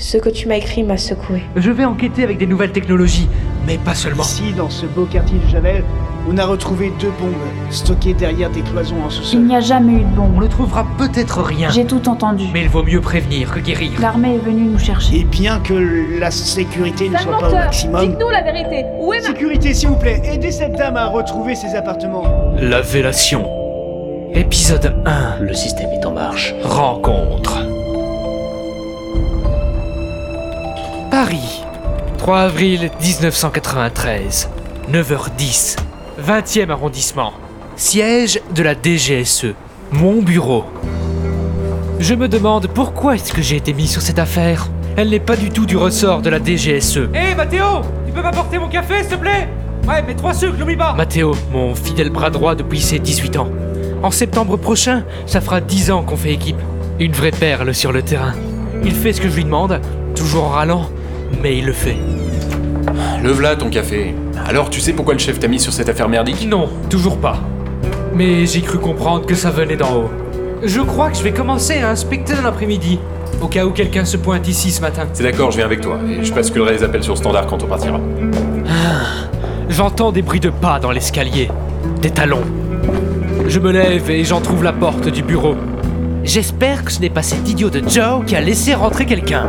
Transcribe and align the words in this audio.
Ce 0.00 0.16
que 0.16 0.28
tu 0.28 0.46
m'as 0.46 0.54
écrit 0.56 0.84
m'a 0.84 0.96
secoué. 0.96 1.42
Je 1.56 1.70
vais 1.72 1.84
enquêter 1.84 2.22
avec 2.22 2.38
des 2.38 2.46
nouvelles 2.46 2.70
technologies, 2.70 3.28
mais 3.66 3.78
pas 3.78 3.94
seulement. 3.96 4.22
Ici, 4.22 4.52
dans 4.56 4.70
ce 4.70 4.86
beau 4.86 5.06
quartier 5.06 5.38
de 5.44 5.48
Javel, 5.50 5.82
on 6.30 6.38
a 6.38 6.46
retrouvé 6.46 6.92
deux 7.00 7.10
bombes 7.20 7.32
stockées 7.70 8.14
derrière 8.14 8.48
des 8.50 8.60
cloisons 8.60 9.02
en 9.02 9.08
Il 9.08 9.12
sous-sol. 9.12 9.40
n'y 9.40 9.56
a 9.56 9.60
jamais 9.60 9.94
eu 9.94 10.00
de 10.04 10.20
On 10.20 10.28
bombe. 10.28 10.42
ne 10.44 10.46
trouvera 10.46 10.86
peut-être 10.98 11.42
rien. 11.42 11.70
J'ai 11.70 11.84
tout 11.84 12.08
entendu. 12.08 12.44
Mais 12.52 12.62
il 12.62 12.68
vaut 12.68 12.84
mieux 12.84 13.00
prévenir 13.00 13.50
que 13.52 13.58
guérir. 13.58 13.90
L'armée 14.00 14.36
est 14.36 14.38
venue 14.44 14.68
nous 14.70 14.78
chercher. 14.78 15.16
Et 15.20 15.24
bien 15.24 15.58
que 15.58 15.74
la 16.20 16.30
sécurité 16.30 17.08
ne 17.08 17.16
soit 17.18 17.36
pas 17.38 17.48
au 17.48 17.52
maximum. 17.54 18.08
Dites-nous 18.08 18.30
la 18.30 18.42
vérité 18.42 18.84
Où 19.00 19.12
est 19.14 19.20
ma... 19.20 19.26
Sécurité, 19.26 19.74
s'il 19.74 19.88
vous 19.88 19.96
plaît, 19.96 20.22
aidez 20.24 20.52
cette 20.52 20.76
dame 20.76 20.96
à 20.96 21.06
retrouver 21.08 21.56
ses 21.56 21.74
appartements. 21.74 22.54
La 22.60 22.82
vélation. 22.82 23.44
Épisode 24.32 24.94
1. 25.06 25.38
Le 25.40 25.54
système 25.54 25.90
est 25.90 26.06
en 26.06 26.12
marche. 26.12 26.54
Rencontre. 26.62 27.58
Paris. 31.20 31.64
3 32.18 32.38
avril 32.42 32.90
1993. 33.00 34.48
9h10. 34.88 35.76
20e 36.24 36.70
arrondissement. 36.70 37.32
Siège 37.74 38.40
de 38.54 38.62
la 38.62 38.74
DGSE. 38.80 39.46
Mon 39.90 40.22
bureau. 40.22 40.64
Je 41.98 42.14
me 42.14 42.28
demande 42.28 42.68
pourquoi 42.68 43.16
est-ce 43.16 43.32
que 43.32 43.42
j'ai 43.42 43.56
été 43.56 43.72
mis 43.72 43.88
sur 43.88 44.00
cette 44.00 44.20
affaire. 44.20 44.68
Elle 44.96 45.10
n'est 45.10 45.18
pas 45.18 45.34
du 45.34 45.50
tout 45.50 45.66
du 45.66 45.76
ressort 45.76 46.22
de 46.22 46.30
la 46.30 46.38
DGSE. 46.38 47.08
Hé 47.12 47.34
Mathéo 47.36 47.80
Tu 48.06 48.12
peux 48.12 48.22
m'apporter 48.22 48.60
mon 48.60 48.68
café 48.68 49.00
s'il 49.00 49.08
te 49.08 49.16
plaît? 49.16 49.48
Ouais, 49.88 50.04
mais 50.06 50.14
trois 50.14 50.34
sucres, 50.34 50.56
n'oublie 50.56 50.76
pas 50.76 50.94
Mathéo, 50.94 51.34
mon 51.50 51.74
fidèle 51.74 52.10
bras 52.10 52.30
droit 52.30 52.54
depuis 52.54 52.80
ses 52.80 53.00
18 53.00 53.38
ans. 53.38 53.48
En 54.04 54.12
septembre 54.12 54.56
prochain, 54.56 55.02
ça 55.26 55.40
fera 55.40 55.60
10 55.60 55.90
ans 55.90 56.04
qu'on 56.04 56.16
fait 56.16 56.32
équipe. 56.32 56.60
Une 57.00 57.10
vraie 57.10 57.32
perle 57.32 57.74
sur 57.74 57.90
le 57.90 58.02
terrain. 58.02 58.34
Il 58.84 58.92
fait 58.92 59.12
ce 59.12 59.20
que 59.20 59.28
je 59.28 59.34
lui 59.34 59.44
demande, 59.44 59.80
toujours 60.14 60.44
en 60.44 60.50
râlant, 60.50 60.88
mais 61.42 61.58
il 61.58 61.66
le 61.66 61.72
fait. 61.72 61.96
Le 63.22 63.30
v'là 63.30 63.56
ton 63.56 63.70
café. 63.70 64.14
Alors 64.46 64.70
tu 64.70 64.80
sais 64.80 64.92
pourquoi 64.92 65.14
le 65.14 65.20
chef 65.20 65.38
t'a 65.38 65.48
mis 65.48 65.60
sur 65.60 65.72
cette 65.72 65.88
affaire 65.88 66.08
merdique? 66.08 66.48
Non, 66.48 66.68
toujours 66.88 67.18
pas. 67.18 67.38
Mais 68.14 68.46
j'ai 68.46 68.62
cru 68.62 68.78
comprendre 68.78 69.26
que 69.26 69.34
ça 69.34 69.50
venait 69.50 69.76
d'en 69.76 69.94
haut. 69.94 70.10
Je 70.62 70.80
crois 70.80 71.10
que 71.10 71.16
je 71.16 71.22
vais 71.22 71.32
commencer 71.32 71.78
à 71.78 71.90
inspecter 71.90 72.34
dans 72.34 72.42
l'après-midi, 72.42 72.98
au 73.40 73.46
cas 73.46 73.64
où 73.64 73.70
quelqu'un 73.70 74.04
se 74.04 74.16
pointe 74.16 74.48
ici 74.48 74.70
ce 74.70 74.80
matin. 74.80 75.06
C'est 75.12 75.22
d'accord, 75.22 75.50
je 75.50 75.56
viens 75.56 75.66
avec 75.66 75.80
toi. 75.80 75.98
Et 76.08 76.24
je 76.24 76.32
basculerai 76.32 76.72
les 76.72 76.82
appels 76.82 77.04
sur 77.04 77.16
standard 77.16 77.46
quand 77.46 77.62
on 77.62 77.66
partira. 77.66 78.00
J'entends 79.68 80.10
des 80.10 80.22
bruits 80.22 80.40
de 80.40 80.50
pas 80.50 80.80
dans 80.80 80.90
l'escalier, 80.90 81.48
des 82.00 82.10
talons. 82.10 82.42
Je 83.46 83.60
me 83.60 83.70
lève 83.70 84.10
et 84.10 84.24
j'en 84.24 84.40
trouve 84.40 84.64
la 84.64 84.72
porte 84.72 85.08
du 85.08 85.22
bureau. 85.22 85.54
J'espère 86.24 86.84
que 86.84 86.92
ce 86.92 87.00
n'est 87.00 87.10
pas 87.10 87.22
cet 87.22 87.48
idiot 87.48 87.70
de 87.70 87.88
Joe 87.88 88.24
qui 88.26 88.34
a 88.34 88.40
laissé 88.40 88.74
rentrer 88.74 89.06
quelqu'un. 89.06 89.46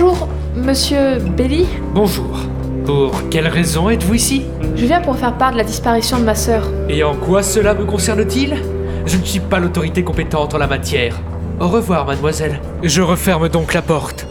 Bonjour, 0.00 0.28
monsieur 0.54 1.18
Belly. 1.18 1.66
Bonjour. 1.92 2.38
Pour 2.86 3.28
quelle 3.30 3.48
raison 3.48 3.90
êtes-vous 3.90 4.14
ici? 4.14 4.44
Je 4.76 4.86
viens 4.86 5.00
pour 5.00 5.16
faire 5.16 5.36
part 5.36 5.50
de 5.50 5.56
la 5.56 5.64
disparition 5.64 6.20
de 6.20 6.24
ma 6.24 6.36
sœur. 6.36 6.62
Et 6.88 7.02
en 7.02 7.16
quoi 7.16 7.42
cela 7.42 7.74
me 7.74 7.84
concerne-t-il? 7.84 8.62
Je 9.06 9.16
ne 9.16 9.24
suis 9.24 9.40
pas 9.40 9.58
l'autorité 9.58 10.04
compétente 10.04 10.54
en 10.54 10.58
la 10.58 10.68
matière. 10.68 11.16
Au 11.58 11.66
revoir, 11.66 12.06
mademoiselle. 12.06 12.60
Je 12.84 13.02
referme 13.02 13.48
donc 13.48 13.74
la 13.74 13.82
porte. 13.82 14.24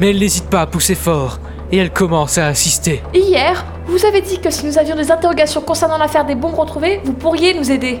Mais 0.00 0.10
elle 0.10 0.18
n'hésite 0.18 0.50
pas 0.50 0.62
à 0.62 0.66
pousser 0.66 0.96
fort, 0.96 1.38
et 1.70 1.76
elle 1.76 1.92
commence 1.92 2.36
à 2.38 2.48
insister. 2.48 3.00
Hier, 3.14 3.64
vous 3.86 4.04
avez 4.04 4.22
dit 4.22 4.40
que 4.40 4.50
si 4.50 4.66
nous 4.66 4.76
avions 4.76 4.96
des 4.96 5.12
interrogations 5.12 5.60
concernant 5.60 5.98
l'affaire 5.98 6.26
des 6.26 6.34
bombes 6.34 6.58
retrouvées, 6.58 7.00
vous 7.04 7.12
pourriez 7.12 7.54
nous 7.54 7.70
aider. 7.70 8.00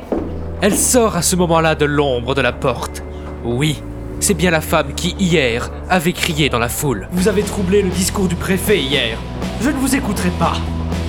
Elle 0.60 0.74
sort 0.74 1.14
à 1.14 1.22
ce 1.22 1.36
moment-là 1.36 1.76
de 1.76 1.84
l'ombre 1.84 2.34
de 2.34 2.40
la 2.40 2.52
porte. 2.52 3.04
Oui, 3.44 3.80
c'est 4.22 4.34
bien 4.34 4.50
la 4.52 4.60
femme 4.60 4.94
qui, 4.94 5.16
hier, 5.18 5.68
avait 5.90 6.12
crié 6.12 6.48
dans 6.48 6.60
la 6.60 6.68
foule. 6.68 7.08
Vous 7.10 7.26
avez 7.26 7.42
troublé 7.42 7.82
le 7.82 7.90
discours 7.90 8.28
du 8.28 8.36
préfet 8.36 8.78
hier. 8.78 9.18
Je 9.60 9.68
ne 9.68 9.76
vous 9.76 9.96
écouterai 9.96 10.30
pas. 10.38 10.52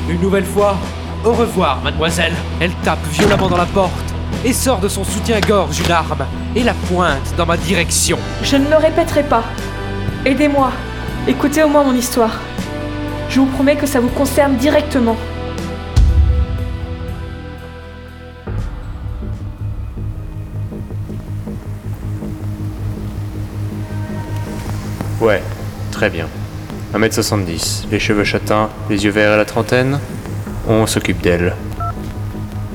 Une 0.10 0.20
nouvelle 0.20 0.46
fois, 0.46 0.78
au 1.24 1.32
revoir, 1.32 1.80
mademoiselle. 1.84 2.34
Elle 2.60 2.74
tape 2.84 3.06
violemment 3.12 3.50
dans 3.50 3.58
la 3.58 3.68
porte 3.68 3.92
et 4.44 4.52
sort 4.52 4.80
de 4.80 4.88
son 4.88 5.04
soutien-gorge 5.04 5.80
une 5.80 5.92
arme 5.92 6.26
et 6.56 6.64
la 6.64 6.74
pointe 6.74 7.36
dans 7.38 7.46
ma 7.46 7.56
direction. 7.56 8.18
Je 8.42 8.58
ne 8.58 8.68
le 8.68 8.78
répéterai 8.78 9.24
pas. 9.24 9.44
Aidez-moi. 10.26 10.72
Écoutez 11.28 11.64
au 11.64 11.70
moins 11.70 11.84
mon 11.84 11.94
histoire. 11.96 12.40
Je 13.30 13.40
vous 13.40 13.46
promets 13.46 13.76
que 13.76 13.86
ça 13.86 14.00
vous 14.00 14.10
concerne 14.10 14.56
directement. 14.56 15.16
Ouais, 25.24 25.42
très 25.90 26.10
bien. 26.10 26.28
1m70, 26.94 27.86
les 27.90 28.00
cheveux 28.00 28.26
châtains, 28.26 28.70
les 28.90 29.06
yeux 29.06 29.12
verts 29.12 29.32
à 29.32 29.38
la 29.38 29.46
trentaine. 29.46 30.00
On 30.68 30.86
s'occupe 30.86 31.22
d'elle. 31.22 31.54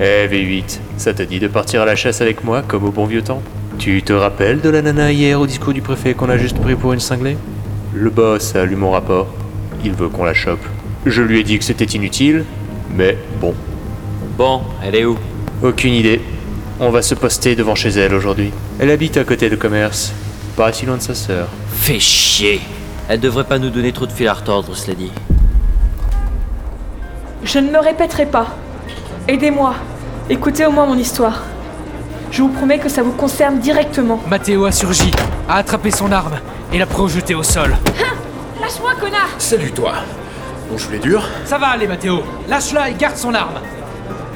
Eh 0.00 0.26
V8, 0.26 0.78
ça 0.96 1.12
te 1.12 1.22
dit 1.22 1.40
de 1.40 1.48
partir 1.48 1.82
à 1.82 1.84
la 1.84 1.94
chasse 1.94 2.22
avec 2.22 2.42
moi 2.44 2.62
comme 2.66 2.84
au 2.84 2.90
bon 2.90 3.04
vieux 3.04 3.20
temps? 3.20 3.42
Tu 3.78 4.02
te 4.02 4.14
rappelles 4.14 4.62
de 4.62 4.70
la 4.70 4.80
nana 4.80 5.12
hier 5.12 5.38
au 5.38 5.46
discours 5.46 5.74
du 5.74 5.82
préfet 5.82 6.14
qu'on 6.14 6.30
a 6.30 6.38
juste 6.38 6.58
pris 6.58 6.74
pour 6.74 6.94
une 6.94 7.00
cinglée? 7.00 7.36
Le 7.92 8.08
boss 8.08 8.56
a 8.56 8.64
lu 8.64 8.76
mon 8.76 8.92
rapport. 8.92 9.26
Il 9.84 9.92
veut 9.92 10.08
qu'on 10.08 10.24
la 10.24 10.32
chope. 10.32 10.64
Je 11.04 11.20
lui 11.20 11.40
ai 11.40 11.44
dit 11.44 11.58
que 11.58 11.64
c'était 11.64 11.84
inutile, 11.84 12.46
mais 12.96 13.18
bon, 13.42 13.54
Bon, 14.38 14.62
elle 14.82 14.94
est 14.94 15.04
où? 15.04 15.18
Aucune 15.62 15.92
idée. 15.92 16.22
On 16.80 16.88
va 16.88 17.02
se 17.02 17.14
poster 17.14 17.56
devant 17.56 17.74
chez 17.74 17.90
elle 17.90 18.14
aujourd'hui. 18.14 18.52
Elle 18.78 18.90
habite 18.90 19.18
à 19.18 19.24
côté 19.24 19.50
de 19.50 19.56
commerce, 19.56 20.14
pas 20.58 20.72
si 20.72 20.86
loin 20.86 20.96
de 20.96 21.02
sa 21.02 21.14
sœur. 21.14 21.46
Fais 21.70 22.00
chier 22.00 22.60
Elle 23.08 23.20
devrait 23.20 23.44
pas 23.44 23.60
nous 23.60 23.70
donner 23.70 23.92
trop 23.92 24.06
de 24.06 24.10
fil 24.10 24.26
à 24.26 24.34
retordre, 24.34 24.74
cela 24.74 24.96
dit. 24.96 25.12
Je 27.44 27.60
ne 27.60 27.70
le 27.70 27.78
répéterai 27.78 28.26
pas. 28.26 28.48
Aidez-moi. 29.28 29.74
Écoutez 30.28 30.66
au 30.66 30.72
moins 30.72 30.84
mon 30.84 30.98
histoire. 30.98 31.44
Je 32.32 32.42
vous 32.42 32.48
promets 32.48 32.80
que 32.80 32.88
ça 32.88 33.04
vous 33.04 33.12
concerne 33.12 33.60
directement. 33.60 34.20
Mathéo 34.28 34.64
a 34.64 34.72
surgi, 34.72 35.12
a 35.48 35.58
attrapé 35.58 35.92
son 35.92 36.10
arme 36.10 36.40
et 36.72 36.78
l'a 36.78 36.86
projetée 36.86 37.36
au 37.36 37.44
sol. 37.44 37.76
Lâche-moi, 38.60 38.94
connard 39.00 39.30
Salut 39.38 39.70
toi. 39.70 39.92
Bon, 40.68 40.76
je 40.76 40.86
voulais 40.86 40.98
dur. 40.98 41.22
Ça 41.44 41.58
va 41.58 41.68
aller, 41.68 41.86
Mathéo. 41.86 42.24
Lâche-la 42.48 42.90
et 42.90 42.94
garde 42.94 43.16
son 43.16 43.32
arme. 43.32 43.60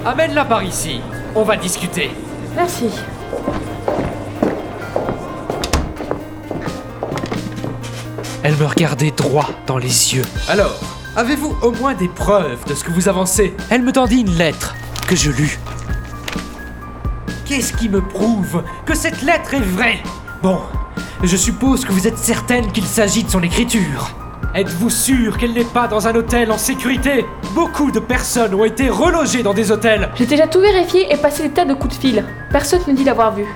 Amène-la 0.06 0.44
par 0.44 0.62
ici. 0.62 1.00
On 1.34 1.42
va 1.42 1.56
discuter. 1.56 2.12
Merci. 2.54 2.90
Elle 8.44 8.56
me 8.56 8.66
regardait 8.66 9.12
droit 9.12 9.50
dans 9.68 9.78
les 9.78 10.14
yeux. 10.16 10.24
Alors, 10.48 10.80
avez-vous 11.14 11.56
au 11.62 11.70
moins 11.70 11.94
des 11.94 12.08
preuves 12.08 12.64
de 12.66 12.74
ce 12.74 12.82
que 12.82 12.90
vous 12.90 13.08
avancez? 13.08 13.54
Elle 13.70 13.82
me 13.82 13.92
tendit 13.92 14.22
une 14.22 14.36
lettre 14.36 14.74
que 15.06 15.14
je 15.14 15.30
lus. 15.30 15.60
Qu'est-ce 17.44 17.72
qui 17.72 17.88
me 17.88 18.00
prouve 18.00 18.64
que 18.84 18.96
cette 18.96 19.22
lettre 19.22 19.54
est 19.54 19.60
vraie? 19.60 20.02
Bon, 20.42 20.58
je 21.22 21.36
suppose 21.36 21.84
que 21.84 21.92
vous 21.92 22.08
êtes 22.08 22.18
certaine 22.18 22.72
qu'il 22.72 22.84
s'agit 22.84 23.22
de 23.22 23.30
son 23.30 23.44
écriture. 23.44 24.10
Êtes-vous 24.56 24.90
sûr 24.90 25.38
qu'elle 25.38 25.52
n'est 25.52 25.64
pas 25.64 25.86
dans 25.86 26.08
un 26.08 26.14
hôtel 26.16 26.50
en 26.50 26.58
sécurité? 26.58 27.24
Beaucoup 27.54 27.92
de 27.92 28.00
personnes 28.00 28.54
ont 28.54 28.64
été 28.64 28.88
relogées 28.90 29.44
dans 29.44 29.54
des 29.54 29.70
hôtels. 29.70 30.10
J'ai 30.16 30.26
déjà 30.26 30.48
tout 30.48 30.60
vérifié 30.60 31.12
et 31.12 31.16
passé 31.16 31.44
des 31.44 31.50
tas 31.50 31.64
de 31.64 31.74
coups 31.74 31.96
de 31.96 32.00
fil. 32.00 32.24
Personne 32.50 32.80
ne 32.88 32.92
dit 32.92 33.04
l'avoir 33.04 33.34
vu. 33.34 33.46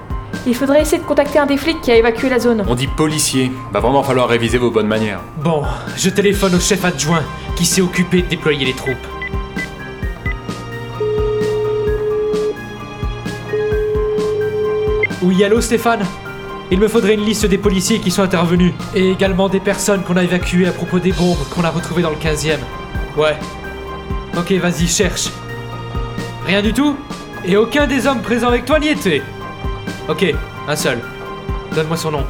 Il 0.44 0.54
faudrait 0.54 0.82
essayer 0.82 0.98
de 0.98 1.06
contacter 1.06 1.38
un 1.38 1.46
des 1.46 1.56
flics 1.56 1.80
qui 1.80 1.90
a 1.90 1.96
évacué 1.96 2.28
la 2.28 2.38
zone. 2.38 2.64
On 2.68 2.74
dit 2.74 2.86
policier. 2.86 3.50
Va 3.72 3.80
vraiment 3.80 4.02
falloir 4.02 4.28
réviser 4.28 4.58
vos 4.58 4.70
bonnes 4.70 4.86
manières. 4.86 5.20
Bon, 5.38 5.62
je 5.96 6.10
téléphone 6.10 6.54
au 6.54 6.60
chef 6.60 6.84
adjoint 6.84 7.22
qui 7.56 7.64
s'est 7.64 7.80
occupé 7.80 8.22
de 8.22 8.28
déployer 8.28 8.64
les 8.64 8.72
troupes. 8.72 8.96
Oui, 15.22 15.42
allô 15.42 15.60
Stéphane? 15.60 16.04
Il 16.70 16.78
me 16.78 16.88
faudrait 16.88 17.14
une 17.14 17.24
liste 17.24 17.46
des 17.46 17.58
policiers 17.58 18.00
qui 18.00 18.10
sont 18.10 18.22
intervenus. 18.22 18.72
Et 18.94 19.10
également 19.10 19.48
des 19.48 19.60
personnes 19.60 20.02
qu'on 20.02 20.16
a 20.16 20.24
évacuées 20.24 20.66
à 20.66 20.72
propos 20.72 20.98
des 20.98 21.12
bombes 21.12 21.38
qu'on 21.50 21.64
a 21.64 21.70
retrouvées 21.70 22.02
dans 22.02 22.10
le 22.10 22.16
15e. 22.16 22.58
Ouais. 23.16 23.36
Ok, 24.36 24.52
vas-y, 24.52 24.86
cherche. 24.86 25.28
Rien 26.46 26.62
du 26.62 26.72
tout? 26.72 26.96
Et 27.44 27.56
aucun 27.56 27.86
des 27.86 28.06
hommes 28.06 28.20
présents 28.20 28.48
avec 28.48 28.64
toi 28.64 28.78
n'y 28.78 28.88
était? 28.88 29.22
Ok, 30.08 30.24
un 30.68 30.76
seul. 30.76 31.00
Donne-moi 31.74 31.96
son 31.96 32.12
nom. 32.12 32.24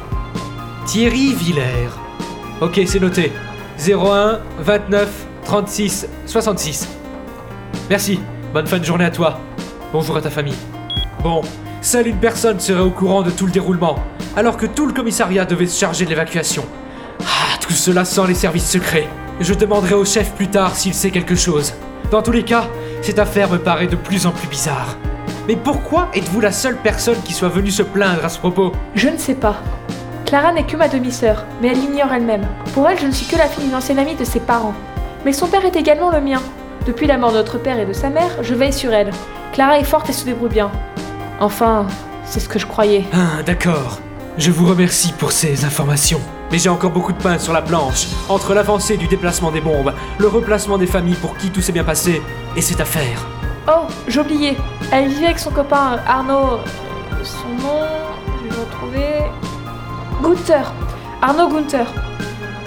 Thierry 0.85 1.33
Villers. 1.33 1.91
Ok, 2.61 2.81
c'est 2.85 2.99
noté. 2.99 3.31
01 3.79 4.39
29 4.59 5.09
36 5.43 6.07
66. 6.25 6.87
Merci. 7.89 8.19
Bonne 8.53 8.67
fin 8.67 8.79
de 8.79 8.83
journée 8.85 9.05
à 9.05 9.11
toi. 9.11 9.39
Bonjour 9.93 10.17
à 10.17 10.21
ta 10.21 10.29
famille. 10.29 10.55
Bon, 11.21 11.41
seule 11.81 12.07
une 12.07 12.17
personne 12.17 12.59
serait 12.59 12.81
au 12.81 12.89
courant 12.89 13.21
de 13.21 13.31
tout 13.31 13.45
le 13.45 13.51
déroulement, 13.51 13.99
alors 14.35 14.57
que 14.57 14.65
tout 14.65 14.85
le 14.85 14.93
commissariat 14.93 15.45
devait 15.45 15.67
se 15.67 15.79
charger 15.79 16.05
de 16.05 16.09
l'évacuation. 16.09 16.65
Ah, 17.21 17.57
tout 17.61 17.73
cela 17.73 18.05
sans 18.05 18.25
les 18.25 18.33
services 18.33 18.69
secrets. 18.69 19.07
Je 19.39 19.53
demanderai 19.53 19.93
au 19.93 20.05
chef 20.05 20.33
plus 20.33 20.47
tard 20.47 20.75
s'il 20.75 20.93
sait 20.93 21.11
quelque 21.11 21.35
chose. 21.35 21.73
Dans 22.09 22.21
tous 22.21 22.31
les 22.31 22.43
cas, 22.43 22.67
cette 23.01 23.19
affaire 23.19 23.49
me 23.51 23.57
paraît 23.57 23.87
de 23.87 23.95
plus 23.95 24.25
en 24.25 24.31
plus 24.31 24.47
bizarre. 24.47 24.97
Mais 25.47 25.55
pourquoi 25.55 26.09
êtes-vous 26.13 26.41
la 26.41 26.51
seule 26.51 26.75
personne 26.75 27.21
qui 27.23 27.33
soit 27.33 27.47
venue 27.47 27.71
se 27.71 27.83
plaindre 27.83 28.25
à 28.25 28.29
ce 28.29 28.37
propos 28.37 28.73
Je 28.95 29.07
ne 29.07 29.17
sais 29.17 29.35
pas. 29.35 29.55
Clara 30.25 30.51
n'est 30.51 30.65
que 30.65 30.75
ma 30.75 30.89
demi-sœur, 30.89 31.45
mais 31.61 31.69
elle 31.69 31.79
l'ignore 31.79 32.11
elle-même. 32.11 32.45
Pour 32.73 32.87
elle, 32.89 32.99
je 32.99 33.05
ne 33.05 33.11
suis 33.11 33.27
que 33.27 33.37
la 33.37 33.47
fille 33.47 33.63
d'une 33.63 33.75
ancienne 33.75 33.99
amie 33.99 34.15
de 34.15 34.25
ses 34.25 34.41
parents. 34.41 34.73
Mais 35.23 35.31
son 35.31 35.47
père 35.47 35.63
est 35.63 35.77
également 35.77 36.09
le 36.09 36.19
mien. 36.19 36.41
Depuis 36.85 37.07
la 37.07 37.17
mort 37.17 37.31
de 37.31 37.37
notre 37.37 37.57
père 37.57 37.79
et 37.79 37.85
de 37.85 37.93
sa 37.93 38.09
mère, 38.09 38.43
je 38.43 38.53
veille 38.53 38.73
sur 38.73 38.93
elle. 38.93 39.11
Clara 39.53 39.79
est 39.79 39.85
forte 39.85 40.09
et 40.09 40.13
se 40.13 40.25
débrouille 40.25 40.49
bien. 40.49 40.69
Enfin, 41.39 41.87
c'est 42.25 42.41
ce 42.41 42.49
que 42.49 42.59
je 42.59 42.67
croyais. 42.67 43.05
Ah, 43.13 43.41
d'accord. 43.41 43.99
Je 44.37 44.51
vous 44.51 44.65
remercie 44.65 45.13
pour 45.13 45.31
ces 45.31 45.63
informations. 45.63 46.19
Mais 46.51 46.57
j'ai 46.57 46.69
encore 46.69 46.91
beaucoup 46.91 47.13
de 47.13 47.21
pain 47.21 47.39
sur 47.39 47.53
la 47.53 47.61
planche. 47.61 48.07
Entre 48.27 48.53
l'avancée 48.53 48.97
du 48.97 49.07
déplacement 49.07 49.51
des 49.51 49.61
bombes, 49.61 49.93
le 50.17 50.27
replacement 50.27 50.77
des 50.77 50.87
familles 50.87 51.15
pour 51.15 51.37
qui 51.37 51.51
tout 51.51 51.61
s'est 51.61 51.71
bien 51.71 51.85
passé, 51.85 52.21
et 52.57 52.61
cette 52.61 52.81
affaire. 52.81 53.25
Oh, 53.69 53.87
j'ai 54.07 54.19
oublié. 54.19 54.57
Elle 54.91 55.09
vivait 55.09 55.25
avec 55.27 55.39
son 55.39 55.51
copain 55.51 55.93
euh, 55.95 55.97
Arnaud. 56.07 56.59
euh, 56.59 57.23
Son 57.23 57.49
nom, 57.61 57.81
je 58.37 58.43
vais 58.49 58.55
le 58.55 58.61
retrouver. 58.61 59.07
Gunther. 60.23 60.71
Arnaud 61.21 61.49
Gunther. 61.49 61.87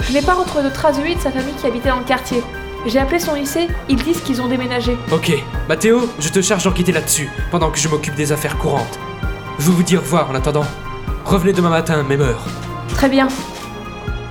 Je 0.01 0.13
n'ai 0.13 0.21
pas 0.21 0.33
retrouvé 0.33 0.63
de 0.63 0.69
traces 0.69 0.97
de 0.97 1.03
lui 1.03 1.13
et 1.13 1.15
de 1.15 1.19
sa 1.21 1.31
famille 1.31 1.53
qui 1.55 1.65
habitait 1.65 1.89
dans 1.89 1.97
le 1.99 2.03
quartier. 2.03 2.43
J'ai 2.85 2.99
appelé 2.99 3.19
son 3.19 3.35
lycée, 3.35 3.67
ils 3.89 3.95
disent 3.95 4.21
qu'ils 4.21 4.41
ont 4.41 4.47
déménagé. 4.47 4.97
Ok, 5.11 5.31
Mathéo, 5.69 6.09
je 6.19 6.29
te 6.29 6.41
charge 6.41 6.63
d'enquêter 6.63 6.91
là-dessus, 6.91 7.29
pendant 7.51 7.69
que 7.69 7.77
je 7.77 7.87
m'occupe 7.87 8.15
des 8.15 8.31
affaires 8.31 8.57
courantes. 8.57 8.99
Je 9.59 9.69
vous 9.69 9.83
dis 9.83 9.95
au 9.97 9.99
revoir 10.01 10.29
en 10.31 10.35
attendant. 10.35 10.65
Revenez 11.23 11.53
demain 11.53 11.69
matin, 11.69 12.01
même 12.01 12.21
heure. 12.21 12.41
Très 12.89 13.07
bien. 13.07 13.27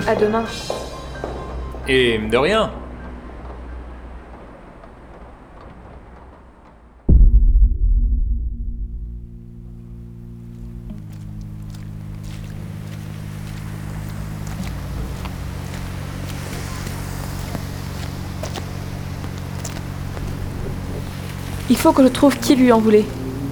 À 0.09 0.17
demain. 0.17 0.45
Et 1.87 2.19
de 2.19 2.37
rien. 2.37 2.73
Il 21.71 21.77
faut 21.77 21.93
que 21.93 22.03
je 22.03 22.09
trouve 22.09 22.37
qui 22.37 22.57
lui 22.57 22.73
en 22.73 22.81
voulait. 22.81 23.05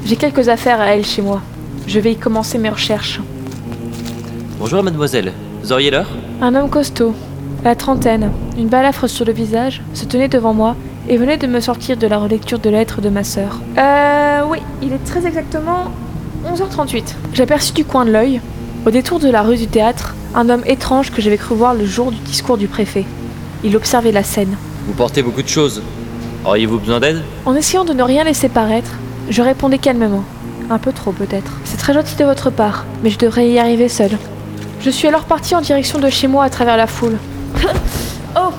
J'ai 0.05 0.17
quelques 0.17 0.49
affaires 0.49 0.81
à 0.81 0.87
elle 0.89 1.07
chez 1.07 1.23
moi. 1.23 1.41
Je 1.87 2.01
vais 2.01 2.13
y 2.13 2.17
commencer 2.17 2.59
mes 2.59 2.69
recherches. 2.69 3.21
Bonjour 4.59 4.83
mademoiselle, 4.83 5.33
vous 5.63 5.73
auriez 5.73 5.93
l'heure? 5.93 6.09
Un 6.43 6.57
homme 6.57 6.69
costaud, 6.69 7.15
la 7.65 7.77
trentaine, 7.77 8.33
une 8.59 8.67
balafre 8.67 9.09
sur 9.09 9.25
le 9.25 9.33
visage, 9.33 9.83
se 9.95 10.05
tenait 10.05 10.27
devant 10.27 10.53
moi 10.53 10.75
et 11.09 11.17
venait 11.17 11.37
de 11.37 11.47
me 11.47 11.61
sortir 11.61 11.97
de 11.97 12.09
la 12.09 12.19
relecture 12.19 12.59
de 12.59 12.69
lettres 12.69 13.01
de 13.01 13.09
ma 13.09 13.23
sœur. 13.23 13.61
Euh 13.79 14.41
oui, 14.49 14.59
il 14.83 14.93
est 14.93 15.05
très 15.05 15.25
exactement 15.25 15.85
11h38. 16.45 17.15
J'aperçus 17.35 17.73
du 17.73 17.85
coin 17.85 18.05
de 18.05 18.11
l'œil, 18.11 18.41
au 18.85 18.91
détour 18.91 19.21
de 19.21 19.31
la 19.31 19.43
rue 19.43 19.57
du 19.57 19.69
théâtre, 19.69 20.17
un 20.35 20.51
homme 20.51 20.63
étrange 20.67 21.13
que 21.13 21.23
j'avais 21.23 21.39
cru 21.39 21.55
voir 21.55 21.75
le 21.75 21.87
jour 21.87 22.11
du 22.11 22.19
discours 22.19 22.59
du 22.59 22.67
préfet. 22.67 23.05
Il 23.63 23.77
observait 23.77 24.13
la 24.13 24.25
scène. 24.25 24.57
Vous 24.89 24.95
portez 24.95 25.23
beaucoup 25.23 25.43
de 25.43 25.49
choses. 25.49 25.83
Auriez-vous 26.45 26.79
besoin 26.79 27.01
d'aide 27.01 27.23
En 27.47 27.55
essayant 27.55 27.85
de 27.85 27.93
ne 27.93 28.03
rien 28.03 28.25
laisser 28.25 28.49
paraître, 28.49 28.93
je 29.29 29.43
répondais 29.43 29.79
calmement. 29.79 30.25
Un 30.71 30.79
peu 30.79 30.93
trop 30.93 31.13
peut-être. 31.13 31.53
C'est 31.65 31.79
très 31.79 31.95
gentil 31.95 32.17
de 32.17 32.25
votre 32.25 32.51
part, 32.51 32.85
mais 33.03 33.11
je 33.11 33.19
devrais 33.19 33.49
y 33.49 33.59
arriver 33.59 33.89
seule. 33.89 34.19
Je 34.81 34.91
suis 34.91 35.09
alors 35.09 35.25
partie 35.25 35.55
en 35.55 35.61
direction 35.61 35.99
de 35.99 36.09
chez 36.09 36.29
moi 36.29 36.45
à 36.45 36.51
travers 36.51 36.77
la 36.77 36.87
foule. 36.87 37.17
oh 38.37 38.51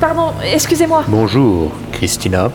Pardon, 0.00 0.32
excusez-moi. 0.44 1.04
Bonjour, 1.08 1.70
Christina. 1.92 2.50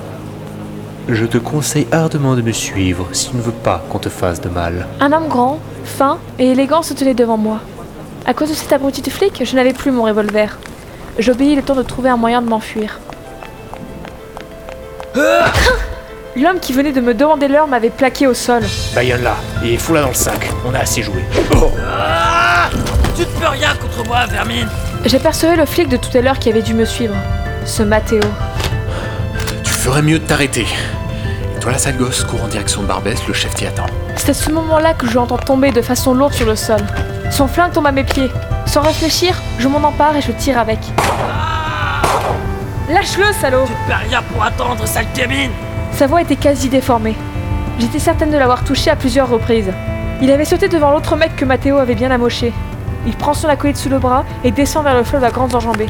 Je 1.08 1.26
te 1.26 1.40
conseille 1.40 1.88
ardemment 1.92 2.36
de 2.36 2.42
me 2.42 2.52
suivre 2.52 3.08
si 3.14 3.32
tu 3.32 3.38
ne 3.38 3.42
veux 3.42 3.52
pas 3.52 3.84
qu'on 3.90 3.98
te 3.98 4.10
fasse 4.10 4.42
de 4.42 4.50
mal. 4.50 4.86
Un 5.00 5.12
homme 5.12 5.28
grand, 5.28 5.60
fin 5.84 6.20
et 6.38 6.52
élégant 6.52 6.84
se 6.84 6.94
tenait 6.94 7.16
devant 7.16 7.38
moi. 7.38 7.62
À 8.26 8.34
cause 8.36 8.50
de 8.50 8.54
cet 8.54 8.72
abruti 8.74 9.02
de 9.02 9.10
flic, 9.10 9.44
je 9.44 9.56
n'avais 9.56 9.74
plus 9.74 9.92
mon 9.92 10.04
revolver. 10.04 10.60
J'obéis 11.18 11.56
le 11.56 11.64
temps 11.64 11.76
de 11.76 11.82
trouver 11.82 12.10
un 12.10 12.18
moyen 12.18 12.44
de 12.44 12.48
m'enfuir. 12.48 13.00
L'homme 15.16 16.60
qui 16.62 16.74
venait 16.74 16.92
de 16.92 17.02
me 17.02 17.14
demander 17.14 17.48
l'heure 17.48 17.68
m'avait 17.68 17.90
plaqué 17.90 18.28
au 18.28 18.34
sol. 18.34 18.64
Bayonne 18.94 19.24
là, 19.24 19.36
et 19.64 19.78
fous-la 19.78 20.02
dans 20.02 20.10
le 20.10 20.14
sac, 20.14 20.50
on 20.66 20.74
a 20.74 20.80
assez 20.80 21.02
joué. 21.02 21.24
Tu 23.16 23.22
ne 23.22 23.26
peux 23.26 23.48
rien 23.48 23.76
contre 23.76 24.08
moi, 24.08 24.26
Vermine 24.28 24.68
J'apercevais 25.06 25.56
le 25.56 25.66
flic 25.66 25.90
de 25.90 25.98
tout 25.98 26.16
à 26.18 26.22
l'heure 26.22 26.40
qui 26.40 26.50
avait 26.50 26.62
dû 26.62 26.74
me 26.74 26.86
suivre. 26.86 27.16
Ce 27.66 27.84
Mathéo. 27.84 28.22
Tu 29.64 29.72
ferais 29.72 30.02
mieux 30.02 30.20
de 30.20 30.26
t'arrêter. 30.26 30.66
Et 31.56 31.60
toi, 31.60 31.72
la 31.72 31.78
sale 31.78 31.98
gosse, 31.98 32.24
cours 32.24 32.44
en 32.44 32.48
direction 32.48 32.82
de 32.82 32.88
Barbès, 32.88 33.20
le 33.28 33.34
chef 33.34 33.54
t'y 33.56 33.66
attend. 33.66 33.88
C'est 34.16 34.30
à 34.30 34.34
ce 34.34 34.50
moment-là 34.52 34.94
que 34.94 35.08
je 35.08 35.16
l'entends 35.16 35.38
tomber 35.38 35.72
de 35.72 35.82
façon 35.82 36.14
lourde 36.14 36.34
sur 36.34 36.46
le 36.46 36.56
sol. 36.56 36.80
Son 37.32 37.48
flingue 37.48 37.74
tombe 37.74 37.88
à 37.88 37.92
mes 37.92 38.04
pieds. 38.04 38.30
Sans 38.66 38.82
réfléchir, 38.82 39.36
je 39.58 39.68
m'en 39.68 39.86
empare 39.86 40.16
et 40.16 40.22
je 40.22 40.32
tire 40.32 40.58
avec. 40.58 40.80
Lâche-le, 42.90 43.32
salaud 43.34 43.66
Tu 43.68 43.92
ne 43.92 44.10
rien 44.10 44.22
pour 44.24 44.44
attendre, 44.44 44.88
sale 44.88 45.06
gamine 45.16 45.52
Sa 45.92 46.08
voix 46.08 46.24
était 46.24 46.36
quasi 46.36 46.70
déformée. 46.70 47.16
J'étais 47.78 48.00
certaine 48.00 48.32
de 48.32 48.38
l'avoir 48.38 48.64
touché 48.64 48.90
à 48.90 48.96
plusieurs 48.96 49.30
reprises. 49.30 49.72
Il 50.22 50.32
avait 50.32 50.44
sauté 50.44 50.68
devant 50.70 50.92
l'autre 50.92 51.16
mec 51.16 51.36
que 51.36 51.46
Mathéo 51.46 51.78
avait 51.78 51.94
bien 51.94 52.10
amoché. 52.10 52.52
Il 53.06 53.16
prend 53.16 53.36
son 53.36 53.48
acolyte 53.48 53.78
sous 53.78 53.90
le 53.90 54.00
bras 54.00 54.26
et 54.44 54.50
descend 54.52 54.84
vers 54.84 54.96
le 54.96 55.04
fleuve 55.04 55.24
à 55.24 55.30
grandes 55.30 55.54
enjambées. 55.54 55.88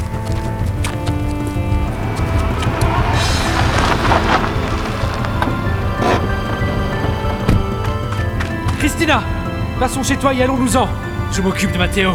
Christina 8.77 9.23
Passons 9.79 10.03
chez 10.03 10.17
toi 10.17 10.33
et 10.33 10.43
allons-nous-en 10.43 10.89
Je 11.31 11.41
m'occupe 11.41 11.71
de 11.71 11.77
Mathéo. 11.77 12.11